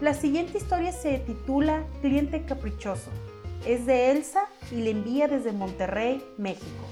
La 0.00 0.14
siguiente 0.14 0.58
historia 0.58 0.92
se 0.92 1.18
titula 1.18 1.84
Cliente 2.00 2.44
Caprichoso. 2.44 3.10
Es 3.66 3.86
de 3.86 4.12
Elsa 4.12 4.44
y 4.72 4.76
le 4.76 4.90
envía 4.90 5.28
desde 5.28 5.52
Monterrey, 5.52 6.22
México. 6.38 6.86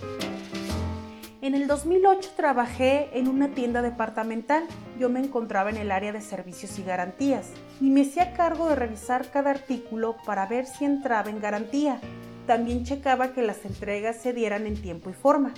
En 1.45 1.55
el 1.55 1.67
2008 1.67 2.31
trabajé 2.39 3.11
en 3.13 3.29
una 3.29 3.49
tienda 3.49 3.83
departamental. 3.83 4.65
Yo 4.99 5.11
me 5.11 5.21
encontraba 5.21 5.69
en 5.69 5.77
el 5.77 5.93
área 5.93 6.11
de 6.11 6.23
servicios 6.23 6.79
y 6.79 6.83
garantías 6.83 7.51
y 7.83 7.91
me 7.91 8.01
hacía 8.01 8.33
cargo 8.33 8.67
de 8.67 8.77
revisar 8.77 9.31
cada 9.31 9.51
artículo 9.51 10.17
para 10.25 10.47
ver 10.47 10.65
si 10.65 10.87
entraba 10.87 11.29
en 11.29 11.43
garantía. 11.43 12.01
También 12.47 12.85
checaba 12.85 13.35
que 13.35 13.43
las 13.43 13.63
entregas 13.67 14.17
se 14.23 14.33
dieran 14.33 14.67
en 14.67 14.81
tiempo 14.81 15.11
y 15.11 15.13
forma. 15.13 15.53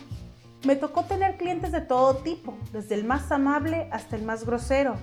Me 0.65 0.75
tocó 0.75 1.05
tener 1.05 1.37
clientes 1.37 1.71
de 1.71 1.83
todo 1.83 2.17
tipo, 2.17 2.59
desde 2.73 2.97
el 2.97 3.05
más 3.05 3.31
amable 3.31 3.87
hasta 3.93 4.17
el 4.17 4.23
más 4.23 4.45
grosero, 4.45 4.97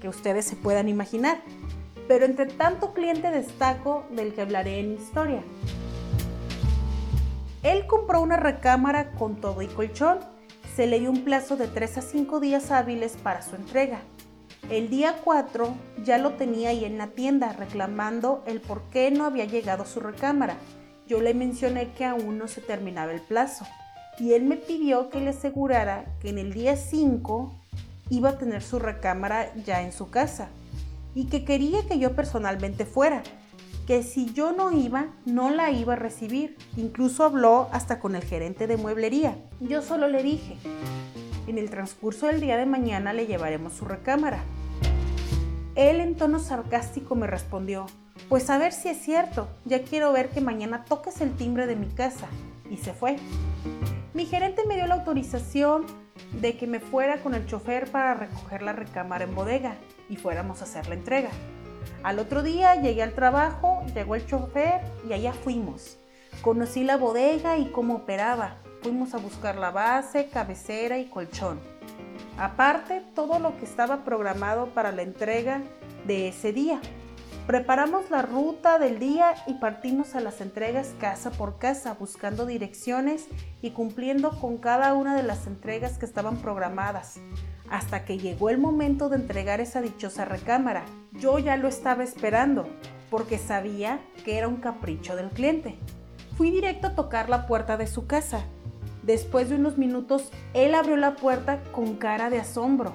que 0.00 0.08
ustedes 0.08 0.44
se 0.44 0.54
puedan 0.54 0.88
imaginar. 0.88 1.40
Pero 2.06 2.26
entre 2.26 2.46
tanto 2.46 2.94
cliente 2.94 3.32
destaco 3.32 4.06
del 4.12 4.32
que 4.34 4.42
hablaré 4.42 4.78
en 4.78 4.90
mi 4.90 5.02
historia. 5.02 5.42
Él 7.62 7.86
compró 7.86 8.20
una 8.20 8.36
recámara 8.36 9.10
con 9.12 9.40
todo 9.40 9.62
y 9.62 9.66
colchón. 9.66 10.18
Se 10.76 10.86
le 10.86 11.00
dio 11.00 11.10
un 11.10 11.24
plazo 11.24 11.56
de 11.56 11.66
3 11.66 11.98
a 11.98 12.02
5 12.02 12.40
días 12.40 12.70
hábiles 12.70 13.16
para 13.16 13.42
su 13.42 13.56
entrega. 13.56 14.00
El 14.70 14.90
día 14.90 15.16
4 15.24 15.74
ya 16.04 16.18
lo 16.18 16.34
tenía 16.34 16.68
ahí 16.70 16.84
en 16.84 16.98
la 16.98 17.08
tienda 17.08 17.52
reclamando 17.52 18.44
el 18.46 18.60
por 18.60 18.82
qué 18.90 19.10
no 19.10 19.24
había 19.24 19.44
llegado 19.44 19.86
su 19.86 19.98
recámara. 20.00 20.56
Yo 21.08 21.20
le 21.20 21.34
mencioné 21.34 21.92
que 21.92 22.04
aún 22.04 22.38
no 22.38 22.48
se 22.48 22.60
terminaba 22.60 23.12
el 23.12 23.22
plazo 23.22 23.66
y 24.18 24.34
él 24.34 24.44
me 24.44 24.56
pidió 24.56 25.10
que 25.10 25.20
le 25.20 25.30
asegurara 25.30 26.04
que 26.20 26.28
en 26.28 26.38
el 26.38 26.52
día 26.52 26.76
5 26.76 27.52
iba 28.10 28.30
a 28.30 28.38
tener 28.38 28.62
su 28.62 28.78
recámara 28.78 29.52
ya 29.64 29.82
en 29.82 29.92
su 29.92 30.10
casa 30.10 30.48
y 31.14 31.26
que 31.26 31.44
quería 31.44 31.86
que 31.88 31.98
yo 31.98 32.14
personalmente 32.14 32.84
fuera 32.84 33.22
que 33.88 34.02
si 34.02 34.34
yo 34.34 34.52
no 34.52 34.70
iba, 34.70 35.06
no 35.24 35.48
la 35.48 35.70
iba 35.70 35.94
a 35.94 35.96
recibir. 35.96 36.58
Incluso 36.76 37.24
habló 37.24 37.70
hasta 37.72 38.00
con 38.00 38.14
el 38.16 38.22
gerente 38.22 38.66
de 38.66 38.76
mueblería. 38.76 39.38
Yo 39.60 39.80
solo 39.80 40.08
le 40.08 40.22
dije, 40.22 40.58
en 41.46 41.56
el 41.56 41.70
transcurso 41.70 42.26
del 42.26 42.42
día 42.42 42.58
de 42.58 42.66
mañana 42.66 43.14
le 43.14 43.26
llevaremos 43.26 43.72
su 43.72 43.86
recámara. 43.86 44.40
Él 45.74 46.00
en 46.00 46.16
tono 46.16 46.38
sarcástico 46.38 47.14
me 47.14 47.26
respondió, 47.26 47.86
pues 48.28 48.50
a 48.50 48.58
ver 48.58 48.74
si 48.74 48.90
es 48.90 48.98
cierto, 48.98 49.48
ya 49.64 49.82
quiero 49.82 50.12
ver 50.12 50.28
que 50.28 50.42
mañana 50.42 50.84
toques 50.84 51.22
el 51.22 51.34
timbre 51.34 51.66
de 51.66 51.76
mi 51.76 51.86
casa. 51.86 52.26
Y 52.70 52.76
se 52.76 52.92
fue. 52.92 53.16
Mi 54.12 54.26
gerente 54.26 54.66
me 54.66 54.74
dio 54.74 54.86
la 54.86 54.96
autorización 54.96 55.86
de 56.42 56.58
que 56.58 56.66
me 56.66 56.80
fuera 56.80 57.22
con 57.22 57.32
el 57.32 57.46
chofer 57.46 57.90
para 57.90 58.12
recoger 58.12 58.60
la 58.60 58.74
recámara 58.74 59.24
en 59.24 59.34
bodega 59.34 59.76
y 60.10 60.16
fuéramos 60.16 60.60
a 60.60 60.64
hacer 60.64 60.88
la 60.88 60.94
entrega. 60.94 61.30
Al 62.02 62.18
otro 62.18 62.42
día 62.42 62.80
llegué 62.80 63.02
al 63.02 63.14
trabajo, 63.14 63.82
llegó 63.94 64.14
el 64.14 64.26
chofer 64.26 64.80
y 65.08 65.12
allá 65.12 65.32
fuimos. 65.32 65.98
Conocí 66.42 66.84
la 66.84 66.96
bodega 66.96 67.58
y 67.58 67.66
cómo 67.70 67.96
operaba. 67.96 68.56
Fuimos 68.82 69.14
a 69.14 69.18
buscar 69.18 69.56
la 69.56 69.70
base, 69.70 70.28
cabecera 70.28 70.98
y 70.98 71.06
colchón. 71.06 71.60
Aparte, 72.38 73.02
todo 73.14 73.40
lo 73.40 73.56
que 73.56 73.64
estaba 73.64 74.04
programado 74.04 74.68
para 74.72 74.92
la 74.92 75.02
entrega 75.02 75.62
de 76.06 76.28
ese 76.28 76.52
día. 76.52 76.80
Preparamos 77.48 78.10
la 78.10 78.22
ruta 78.22 78.78
del 78.78 78.98
día 78.98 79.34
y 79.46 79.54
partimos 79.54 80.14
a 80.14 80.20
las 80.20 80.40
entregas 80.40 80.94
casa 81.00 81.30
por 81.30 81.58
casa 81.58 81.96
buscando 81.98 82.44
direcciones 82.44 83.26
y 83.62 83.70
cumpliendo 83.70 84.38
con 84.38 84.58
cada 84.58 84.94
una 84.94 85.16
de 85.16 85.22
las 85.22 85.46
entregas 85.46 85.96
que 85.96 86.04
estaban 86.04 86.36
programadas 86.36 87.18
hasta 87.70 88.04
que 88.04 88.18
llegó 88.18 88.50
el 88.50 88.58
momento 88.58 89.08
de 89.08 89.16
entregar 89.16 89.60
esa 89.60 89.80
dichosa 89.80 90.24
recámara. 90.24 90.84
Yo 91.12 91.38
ya 91.38 91.56
lo 91.56 91.68
estaba 91.68 92.04
esperando, 92.04 92.66
porque 93.10 93.38
sabía 93.38 94.00
que 94.24 94.38
era 94.38 94.48
un 94.48 94.56
capricho 94.56 95.16
del 95.16 95.28
cliente. 95.28 95.76
Fui 96.36 96.50
directo 96.50 96.88
a 96.88 96.94
tocar 96.94 97.28
la 97.28 97.46
puerta 97.46 97.76
de 97.76 97.86
su 97.86 98.06
casa. 98.06 98.44
Después 99.02 99.48
de 99.48 99.56
unos 99.56 99.78
minutos, 99.78 100.30
él 100.54 100.74
abrió 100.74 100.96
la 100.96 101.16
puerta 101.16 101.62
con 101.72 101.96
cara 101.96 102.30
de 102.30 102.40
asombro. 102.40 102.92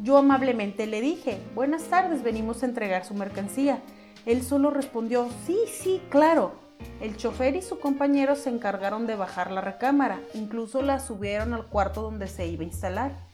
Yo 0.00 0.18
amablemente 0.18 0.86
le 0.86 1.00
dije, 1.00 1.40
buenas 1.54 1.84
tardes, 1.84 2.22
venimos 2.22 2.62
a 2.62 2.66
entregar 2.66 3.04
su 3.04 3.14
mercancía. 3.14 3.80
Él 4.24 4.42
solo 4.42 4.70
respondió, 4.70 5.28
sí, 5.46 5.58
sí, 5.66 6.02
claro. 6.10 6.54
El 7.00 7.16
chofer 7.16 7.56
y 7.56 7.62
su 7.62 7.78
compañero 7.78 8.36
se 8.36 8.50
encargaron 8.50 9.06
de 9.06 9.16
bajar 9.16 9.50
la 9.50 9.60
recámara, 9.60 10.20
incluso 10.34 10.82
la 10.82 11.00
subieron 11.00 11.54
al 11.54 11.66
cuarto 11.66 12.02
donde 12.02 12.26
se 12.26 12.46
iba 12.46 12.62
a 12.62 12.66
instalar 12.66 13.25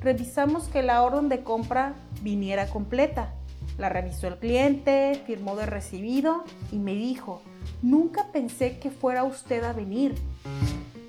revisamos 0.00 0.68
que 0.68 0.82
la 0.82 1.02
orden 1.02 1.28
de 1.28 1.42
compra 1.42 1.94
viniera 2.22 2.68
completa. 2.68 3.34
La 3.78 3.88
revisó 3.88 4.26
el 4.26 4.38
cliente, 4.38 5.22
firmó 5.26 5.56
de 5.56 5.66
recibido 5.66 6.44
y 6.72 6.78
me 6.78 6.94
dijo, 6.94 7.42
nunca 7.82 8.26
pensé 8.32 8.78
que 8.78 8.90
fuera 8.90 9.24
usted 9.24 9.62
a 9.62 9.72
venir, 9.72 10.14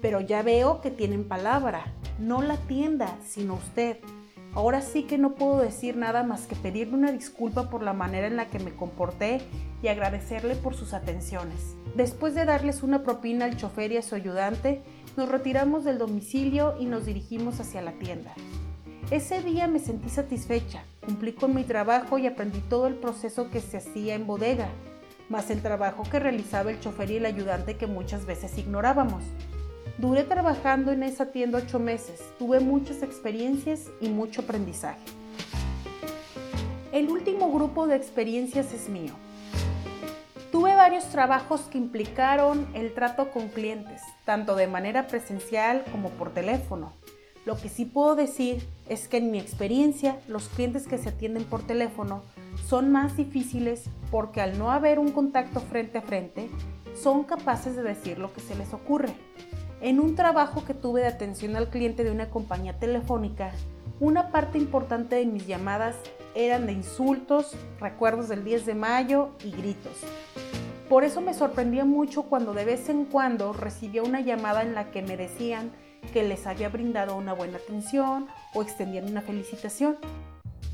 pero 0.01 0.21
ya 0.21 0.43
veo 0.43 0.81
que 0.81 0.91
tienen 0.91 1.27
palabra, 1.27 1.85
no 2.19 2.41
la 2.41 2.57
tienda, 2.57 3.17
sino 3.25 3.55
usted. 3.55 3.97
Ahora 4.53 4.81
sí 4.81 5.03
que 5.03 5.17
no 5.17 5.35
puedo 5.35 5.59
decir 5.59 5.95
nada 5.95 6.23
más 6.23 6.47
que 6.47 6.55
pedirle 6.55 6.95
una 6.95 7.11
disculpa 7.11 7.69
por 7.69 7.83
la 7.83 7.93
manera 7.93 8.27
en 8.27 8.35
la 8.35 8.47
que 8.47 8.59
me 8.59 8.75
comporté 8.75 9.41
y 9.83 9.87
agradecerle 9.87 10.55
por 10.55 10.75
sus 10.75 10.93
atenciones. 10.93 11.75
Después 11.95 12.33
de 12.33 12.45
darles 12.45 12.81
una 12.81 13.03
propina 13.03 13.45
al 13.45 13.57
chofer 13.57 13.91
y 13.91 13.97
a 13.97 14.01
su 14.01 14.15
ayudante, 14.15 14.81
nos 15.17 15.29
retiramos 15.29 15.83
del 15.83 15.97
domicilio 15.97 16.75
y 16.79 16.85
nos 16.85 17.05
dirigimos 17.05 17.59
hacia 17.59 17.81
la 17.81 17.93
tienda. 17.93 18.33
Ese 19.11 19.41
día 19.41 19.67
me 19.67 19.79
sentí 19.79 20.07
satisfecha, 20.07 20.83
cumplí 21.03 21.33
con 21.33 21.55
mi 21.55 21.63
trabajo 21.63 22.19
y 22.19 22.27
aprendí 22.27 22.59
todo 22.59 22.85
el 22.85 22.93
proceso 22.93 23.49
que 23.49 23.59
se 23.59 23.77
hacía 23.77 24.13
en 24.13 24.27
bodega, 24.27 24.69
más 25.29 25.49
el 25.49 25.63
trabajo 25.63 26.03
que 26.03 26.19
realizaba 26.19 26.69
el 26.69 26.79
chofer 26.79 27.09
y 27.09 27.17
el 27.17 27.25
ayudante 27.25 27.75
que 27.75 27.87
muchas 27.87 28.27
veces 28.27 28.55
ignorábamos. 28.59 29.23
Duré 29.97 30.25
trabajando 30.25 30.91
en 30.91 31.01
esa 31.01 31.31
tienda 31.31 31.57
ocho 31.57 31.79
meses, 31.79 32.21
tuve 32.37 32.59
muchas 32.59 33.01
experiencias 33.01 33.87
y 33.99 34.09
mucho 34.09 34.41
aprendizaje. 34.41 34.99
El 36.91 37.09
último 37.09 37.51
grupo 37.51 37.87
de 37.87 37.95
experiencias 37.95 38.73
es 38.73 38.89
mío. 38.89 39.13
Tuve 40.51 40.75
varios 40.75 41.05
trabajos 41.05 41.61
que 41.61 41.79
implicaron 41.79 42.67
el 42.75 42.93
trato 42.93 43.31
con 43.31 43.47
clientes, 43.47 44.03
tanto 44.23 44.55
de 44.55 44.67
manera 44.67 45.07
presencial 45.07 45.83
como 45.91 46.09
por 46.11 46.31
teléfono 46.31 46.98
Lo 47.45 47.57
que 47.57 47.69
sí 47.69 47.85
puedo 47.85 48.15
decir 48.15 48.65
es 48.89 49.07
que 49.07 49.17
en 49.17 49.31
mi 49.31 49.39
experiencia 49.39 50.19
los 50.27 50.49
clientes 50.49 50.87
que 50.87 50.97
se 50.97 51.09
atienden 51.09 51.45
por 51.45 51.63
teléfono 51.63 52.21
son 52.67 52.91
más 52.91 53.15
difíciles 53.15 53.85
porque 54.11 54.41
al 54.41 54.57
no 54.57 54.71
haber 54.71 54.99
un 54.99 55.11
contacto 55.11 55.59
frente 55.59 55.97
a 55.97 56.01
frente, 56.01 56.49
son 56.95 57.23
capaces 57.23 57.75
de 57.75 57.83
decir 57.83 58.19
lo 58.19 58.33
que 58.33 58.41
se 58.41 58.55
les 58.55 58.73
ocurre. 58.73 59.13
En 59.81 59.99
un 59.99 60.15
trabajo 60.15 60.65
que 60.65 60.73
tuve 60.73 61.01
de 61.01 61.07
atención 61.07 61.55
al 61.55 61.69
cliente 61.69 62.03
de 62.03 62.11
una 62.11 62.29
compañía 62.29 62.77
telefónica, 62.77 63.51
una 64.01 64.31
parte 64.31 64.57
importante 64.57 65.15
de 65.15 65.25
mis 65.25 65.47
llamadas 65.47 65.95
eran 66.35 66.65
de 66.65 66.73
insultos, 66.73 67.55
recuerdos 67.79 68.27
del 68.27 68.43
10 68.43 68.65
de 68.65 68.75
mayo 68.75 69.29
y 69.43 69.51
gritos. 69.51 69.93
Por 70.89 71.03
eso 71.03 71.21
me 71.21 71.33
sorprendía 71.33 71.85
mucho 71.85 72.23
cuando 72.23 72.53
de 72.53 72.65
vez 72.65 72.89
en 72.89 73.05
cuando 73.05 73.53
recibía 73.53 74.03
una 74.03 74.21
llamada 74.21 74.63
en 74.63 74.73
la 74.73 74.91
que 74.91 75.01
me 75.01 75.17
decían 75.17 75.71
que 76.09 76.23
les 76.23 76.47
había 76.47 76.69
brindado 76.69 77.15
una 77.15 77.33
buena 77.33 77.57
atención 77.57 78.27
o 78.53 78.61
extendían 78.61 79.05
una 79.05 79.21
felicitación. 79.21 79.97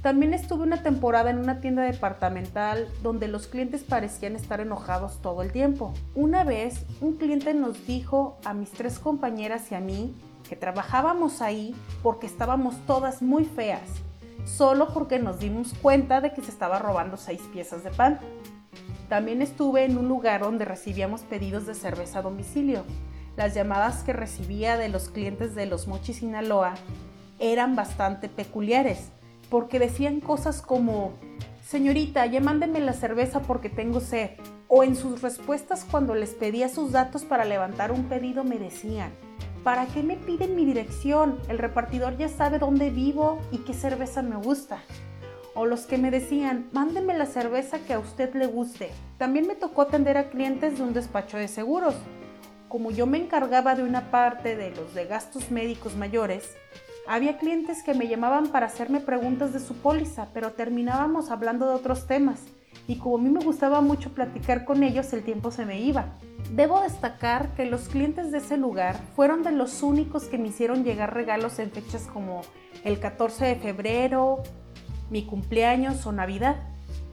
También 0.01 0.35
estuve 0.35 0.63
una 0.63 0.83
temporada 0.83 1.31
en 1.31 1.39
una 1.39 1.61
tienda 1.61 1.81
departamental 1.81 2.87
donde 3.01 3.27
los 3.27 3.47
clientes 3.47 3.83
parecían 3.83 4.35
estar 4.35 4.61
enojados 4.61 5.19
todo 5.19 5.41
el 5.41 5.51
tiempo. 5.51 5.95
Una 6.13 6.43
vez 6.43 6.85
un 7.01 7.13
cliente 7.17 7.55
nos 7.55 7.87
dijo 7.87 8.37
a 8.45 8.53
mis 8.53 8.69
tres 8.69 8.99
compañeras 8.99 9.71
y 9.71 9.75
a 9.75 9.79
mí 9.79 10.13
que 10.47 10.55
trabajábamos 10.55 11.41
ahí 11.41 11.75
porque 12.03 12.27
estábamos 12.27 12.75
todas 12.85 13.23
muy 13.23 13.45
feas, 13.45 13.89
solo 14.45 14.93
porque 14.93 15.17
nos 15.17 15.39
dimos 15.39 15.73
cuenta 15.73 16.21
de 16.21 16.33
que 16.33 16.43
se 16.43 16.51
estaba 16.51 16.77
robando 16.77 17.17
seis 17.17 17.41
piezas 17.51 17.83
de 17.83 17.89
pan. 17.89 18.19
También 19.09 19.41
estuve 19.41 19.85
en 19.85 19.97
un 19.97 20.07
lugar 20.07 20.41
donde 20.41 20.65
recibíamos 20.65 21.21
pedidos 21.21 21.65
de 21.65 21.73
cerveza 21.73 22.19
a 22.19 22.21
domicilio 22.21 22.83
las 23.37 23.53
llamadas 23.53 24.03
que 24.03 24.13
recibía 24.13 24.77
de 24.77 24.89
los 24.89 25.09
clientes 25.09 25.55
de 25.55 25.65
Los 25.65 25.87
Mochis 25.87 26.17
Sinaloa 26.17 26.75
eran 27.39 27.75
bastante 27.75 28.29
peculiares, 28.29 29.09
porque 29.49 29.79
decían 29.79 30.21
cosas 30.21 30.61
como, 30.61 31.13
señorita, 31.67 32.25
ya 32.25 32.39
mándeme 32.39 32.79
la 32.79 32.93
cerveza 32.93 33.41
porque 33.41 33.69
tengo 33.69 33.99
sed. 33.99 34.31
O 34.67 34.83
en 34.83 34.95
sus 34.95 35.21
respuestas 35.21 35.85
cuando 35.89 36.15
les 36.15 36.31
pedía 36.31 36.69
sus 36.69 36.91
datos 36.91 37.23
para 37.23 37.45
levantar 37.45 37.91
un 37.91 38.05
pedido 38.05 38.43
me 38.43 38.57
decían, 38.57 39.11
¿para 39.63 39.85
qué 39.85 40.01
me 40.01 40.15
piden 40.15 40.55
mi 40.55 40.65
dirección? 40.65 41.39
El 41.49 41.59
repartidor 41.59 42.17
ya 42.17 42.29
sabe 42.29 42.57
dónde 42.57 42.89
vivo 42.89 43.39
y 43.51 43.59
qué 43.59 43.73
cerveza 43.73 44.21
me 44.21 44.37
gusta. 44.37 44.79
O 45.53 45.65
los 45.65 45.85
que 45.85 45.97
me 45.97 46.11
decían, 46.11 46.67
mándeme 46.73 47.17
la 47.17 47.25
cerveza 47.25 47.79
que 47.79 47.93
a 47.93 47.99
usted 47.99 48.33
le 48.33 48.47
guste. 48.47 48.89
También 49.17 49.47
me 49.47 49.55
tocó 49.55 49.83
atender 49.83 50.17
a 50.17 50.29
clientes 50.29 50.77
de 50.77 50.83
un 50.83 50.93
despacho 50.93 51.37
de 51.37 51.47
seguros 51.47 51.95
como 52.75 52.91
yo 52.91 53.05
me 53.05 53.17
encargaba 53.17 53.73
de 53.73 53.83
una 53.83 54.11
parte 54.11 54.57
de 54.57 54.71
los 54.71 54.93
de 54.93 55.05
gastos 55.05 55.49
médicos 55.49 55.95
mayores, 55.95 56.57
había 57.07 57.37
clientes 57.37 57.81
que 57.83 57.93
me 57.93 58.09
llamaban 58.09 58.47
para 58.47 58.65
hacerme 58.65 58.99
preguntas 58.99 59.53
de 59.53 59.61
su 59.61 59.75
póliza, 59.75 60.27
pero 60.33 60.51
terminábamos 60.51 61.31
hablando 61.31 61.69
de 61.69 61.73
otros 61.73 62.05
temas, 62.05 62.41
y 62.85 62.97
como 62.97 63.15
a 63.15 63.21
mí 63.21 63.29
me 63.29 63.45
gustaba 63.45 63.79
mucho 63.79 64.13
platicar 64.13 64.65
con 64.65 64.83
ellos, 64.83 65.13
el 65.13 65.23
tiempo 65.23 65.51
se 65.51 65.65
me 65.65 65.79
iba. 65.79 66.17
Debo 66.51 66.81
destacar 66.81 67.55
que 67.55 67.65
los 67.65 67.87
clientes 67.87 68.33
de 68.33 68.39
ese 68.39 68.57
lugar 68.57 68.99
fueron 69.15 69.41
de 69.41 69.53
los 69.53 69.81
únicos 69.81 70.25
que 70.25 70.37
me 70.37 70.49
hicieron 70.49 70.83
llegar 70.83 71.13
regalos 71.13 71.59
en 71.59 71.71
fechas 71.71 72.09
como 72.11 72.41
el 72.83 72.99
14 72.99 73.45
de 73.45 73.55
febrero, 73.55 74.43
mi 75.09 75.23
cumpleaños 75.23 76.05
o 76.05 76.11
Navidad. 76.11 76.57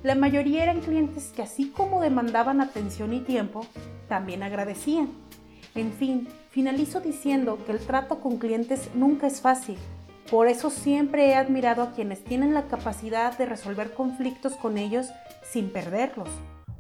La 0.02 0.16
mayoría 0.16 0.64
eran 0.64 0.80
clientes 0.80 1.30
que 1.36 1.42
así 1.42 1.70
como 1.70 2.00
demandaban 2.00 2.60
atención 2.60 3.14
y 3.14 3.20
tiempo, 3.20 3.64
también 4.08 4.42
agradecían. 4.42 5.21
En 5.74 5.92
fin, 5.92 6.28
finalizo 6.50 7.00
diciendo 7.00 7.58
que 7.64 7.72
el 7.72 7.78
trato 7.78 8.20
con 8.20 8.36
clientes 8.36 8.90
nunca 8.94 9.26
es 9.26 9.40
fácil. 9.40 9.78
Por 10.30 10.46
eso 10.46 10.70
siempre 10.70 11.28
he 11.28 11.34
admirado 11.34 11.82
a 11.82 11.92
quienes 11.92 12.22
tienen 12.24 12.52
la 12.52 12.66
capacidad 12.66 13.36
de 13.38 13.46
resolver 13.46 13.92
conflictos 13.92 14.54
con 14.54 14.76
ellos 14.76 15.08
sin 15.50 15.70
perderlos, 15.70 16.28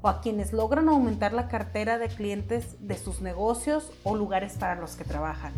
o 0.02 0.08
a 0.08 0.20
quienes 0.20 0.52
logran 0.52 0.88
aumentar 0.88 1.32
la 1.32 1.48
cartera 1.48 1.98
de 1.98 2.08
clientes 2.08 2.76
de 2.86 2.96
sus 2.96 3.22
negocios 3.22 3.90
o 4.04 4.14
lugares 4.14 4.54
para 4.58 4.76
los 4.76 4.94
que 4.96 5.04
trabajan. 5.04 5.52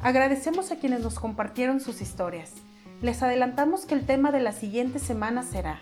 Agradecemos 0.00 0.70
a 0.70 0.76
quienes 0.76 1.00
nos 1.00 1.18
compartieron 1.18 1.80
sus 1.80 2.00
historias. 2.00 2.52
Les 3.02 3.22
adelantamos 3.22 3.86
que 3.86 3.94
el 3.94 4.04
tema 4.04 4.30
de 4.30 4.40
la 4.40 4.52
siguiente 4.52 4.98
semana 4.98 5.42
será 5.42 5.80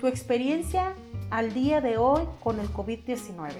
tu 0.00 0.06
experiencia 0.06 0.94
al 1.30 1.52
día 1.52 1.80
de 1.80 1.98
hoy 1.98 2.22
con 2.42 2.58
el 2.58 2.72
COVID-19. 2.72 3.50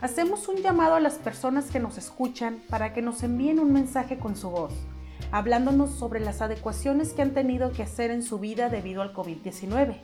Hacemos 0.00 0.48
un 0.48 0.56
llamado 0.56 0.94
a 0.94 1.00
las 1.00 1.14
personas 1.14 1.70
que 1.70 1.80
nos 1.80 1.96
escuchan 1.96 2.62
para 2.68 2.92
que 2.92 3.00
nos 3.00 3.22
envíen 3.22 3.58
un 3.58 3.72
mensaje 3.72 4.18
con 4.18 4.36
su 4.36 4.50
voz, 4.50 4.74
hablándonos 5.32 5.90
sobre 5.90 6.20
las 6.20 6.42
adecuaciones 6.42 7.14
que 7.14 7.22
han 7.22 7.32
tenido 7.32 7.72
que 7.72 7.82
hacer 7.82 8.10
en 8.10 8.22
su 8.22 8.38
vida 8.38 8.68
debido 8.68 9.00
al 9.00 9.14
COVID-19. 9.14 9.96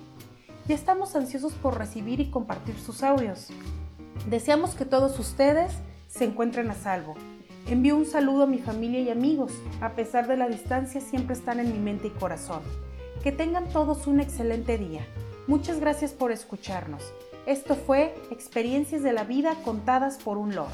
Ya 0.67 0.75
estamos 0.75 1.15
ansiosos 1.15 1.53
por 1.53 1.77
recibir 1.77 2.21
y 2.21 2.31
compartir 2.31 2.79
sus 2.79 3.03
audios. 3.03 3.49
Deseamos 4.31 4.75
que 4.75 4.87
todos 4.87 5.19
ustedes 5.19 5.73
se 6.09 6.25
encuentren 6.25 6.71
a 6.71 6.75
salvo. 6.75 7.15
Envío 7.67 7.95
un 7.95 8.07
saludo 8.07 8.45
a 8.45 8.47
mi 8.47 8.59
familia 8.59 9.01
y 9.01 9.11
amigos. 9.11 9.53
A 9.83 9.91
pesar 9.91 10.27
de 10.27 10.39
la 10.39 10.49
distancia, 10.49 11.03
siempre 11.03 11.35
están 11.35 11.61
en 11.61 11.71
mi 11.71 11.79
mente 11.79 12.07
y 12.07 12.11
corazón. 12.11 12.63
Que 13.23 13.31
tengan 13.31 13.69
todos 13.69 14.07
un 14.07 14.21
excelente 14.21 14.79
día. 14.79 15.07
Muchas 15.47 15.81
gracias 15.81 16.13
por 16.13 16.33
escucharnos. 16.33 17.13
Esto 17.47 17.75
fue 17.75 18.15
Experiencias 18.31 19.03
de 19.03 19.13
la 19.13 19.25
Vida 19.25 19.57
contadas 19.65 20.19
por 20.19 20.39
un 20.39 20.55
loro. 20.55 20.71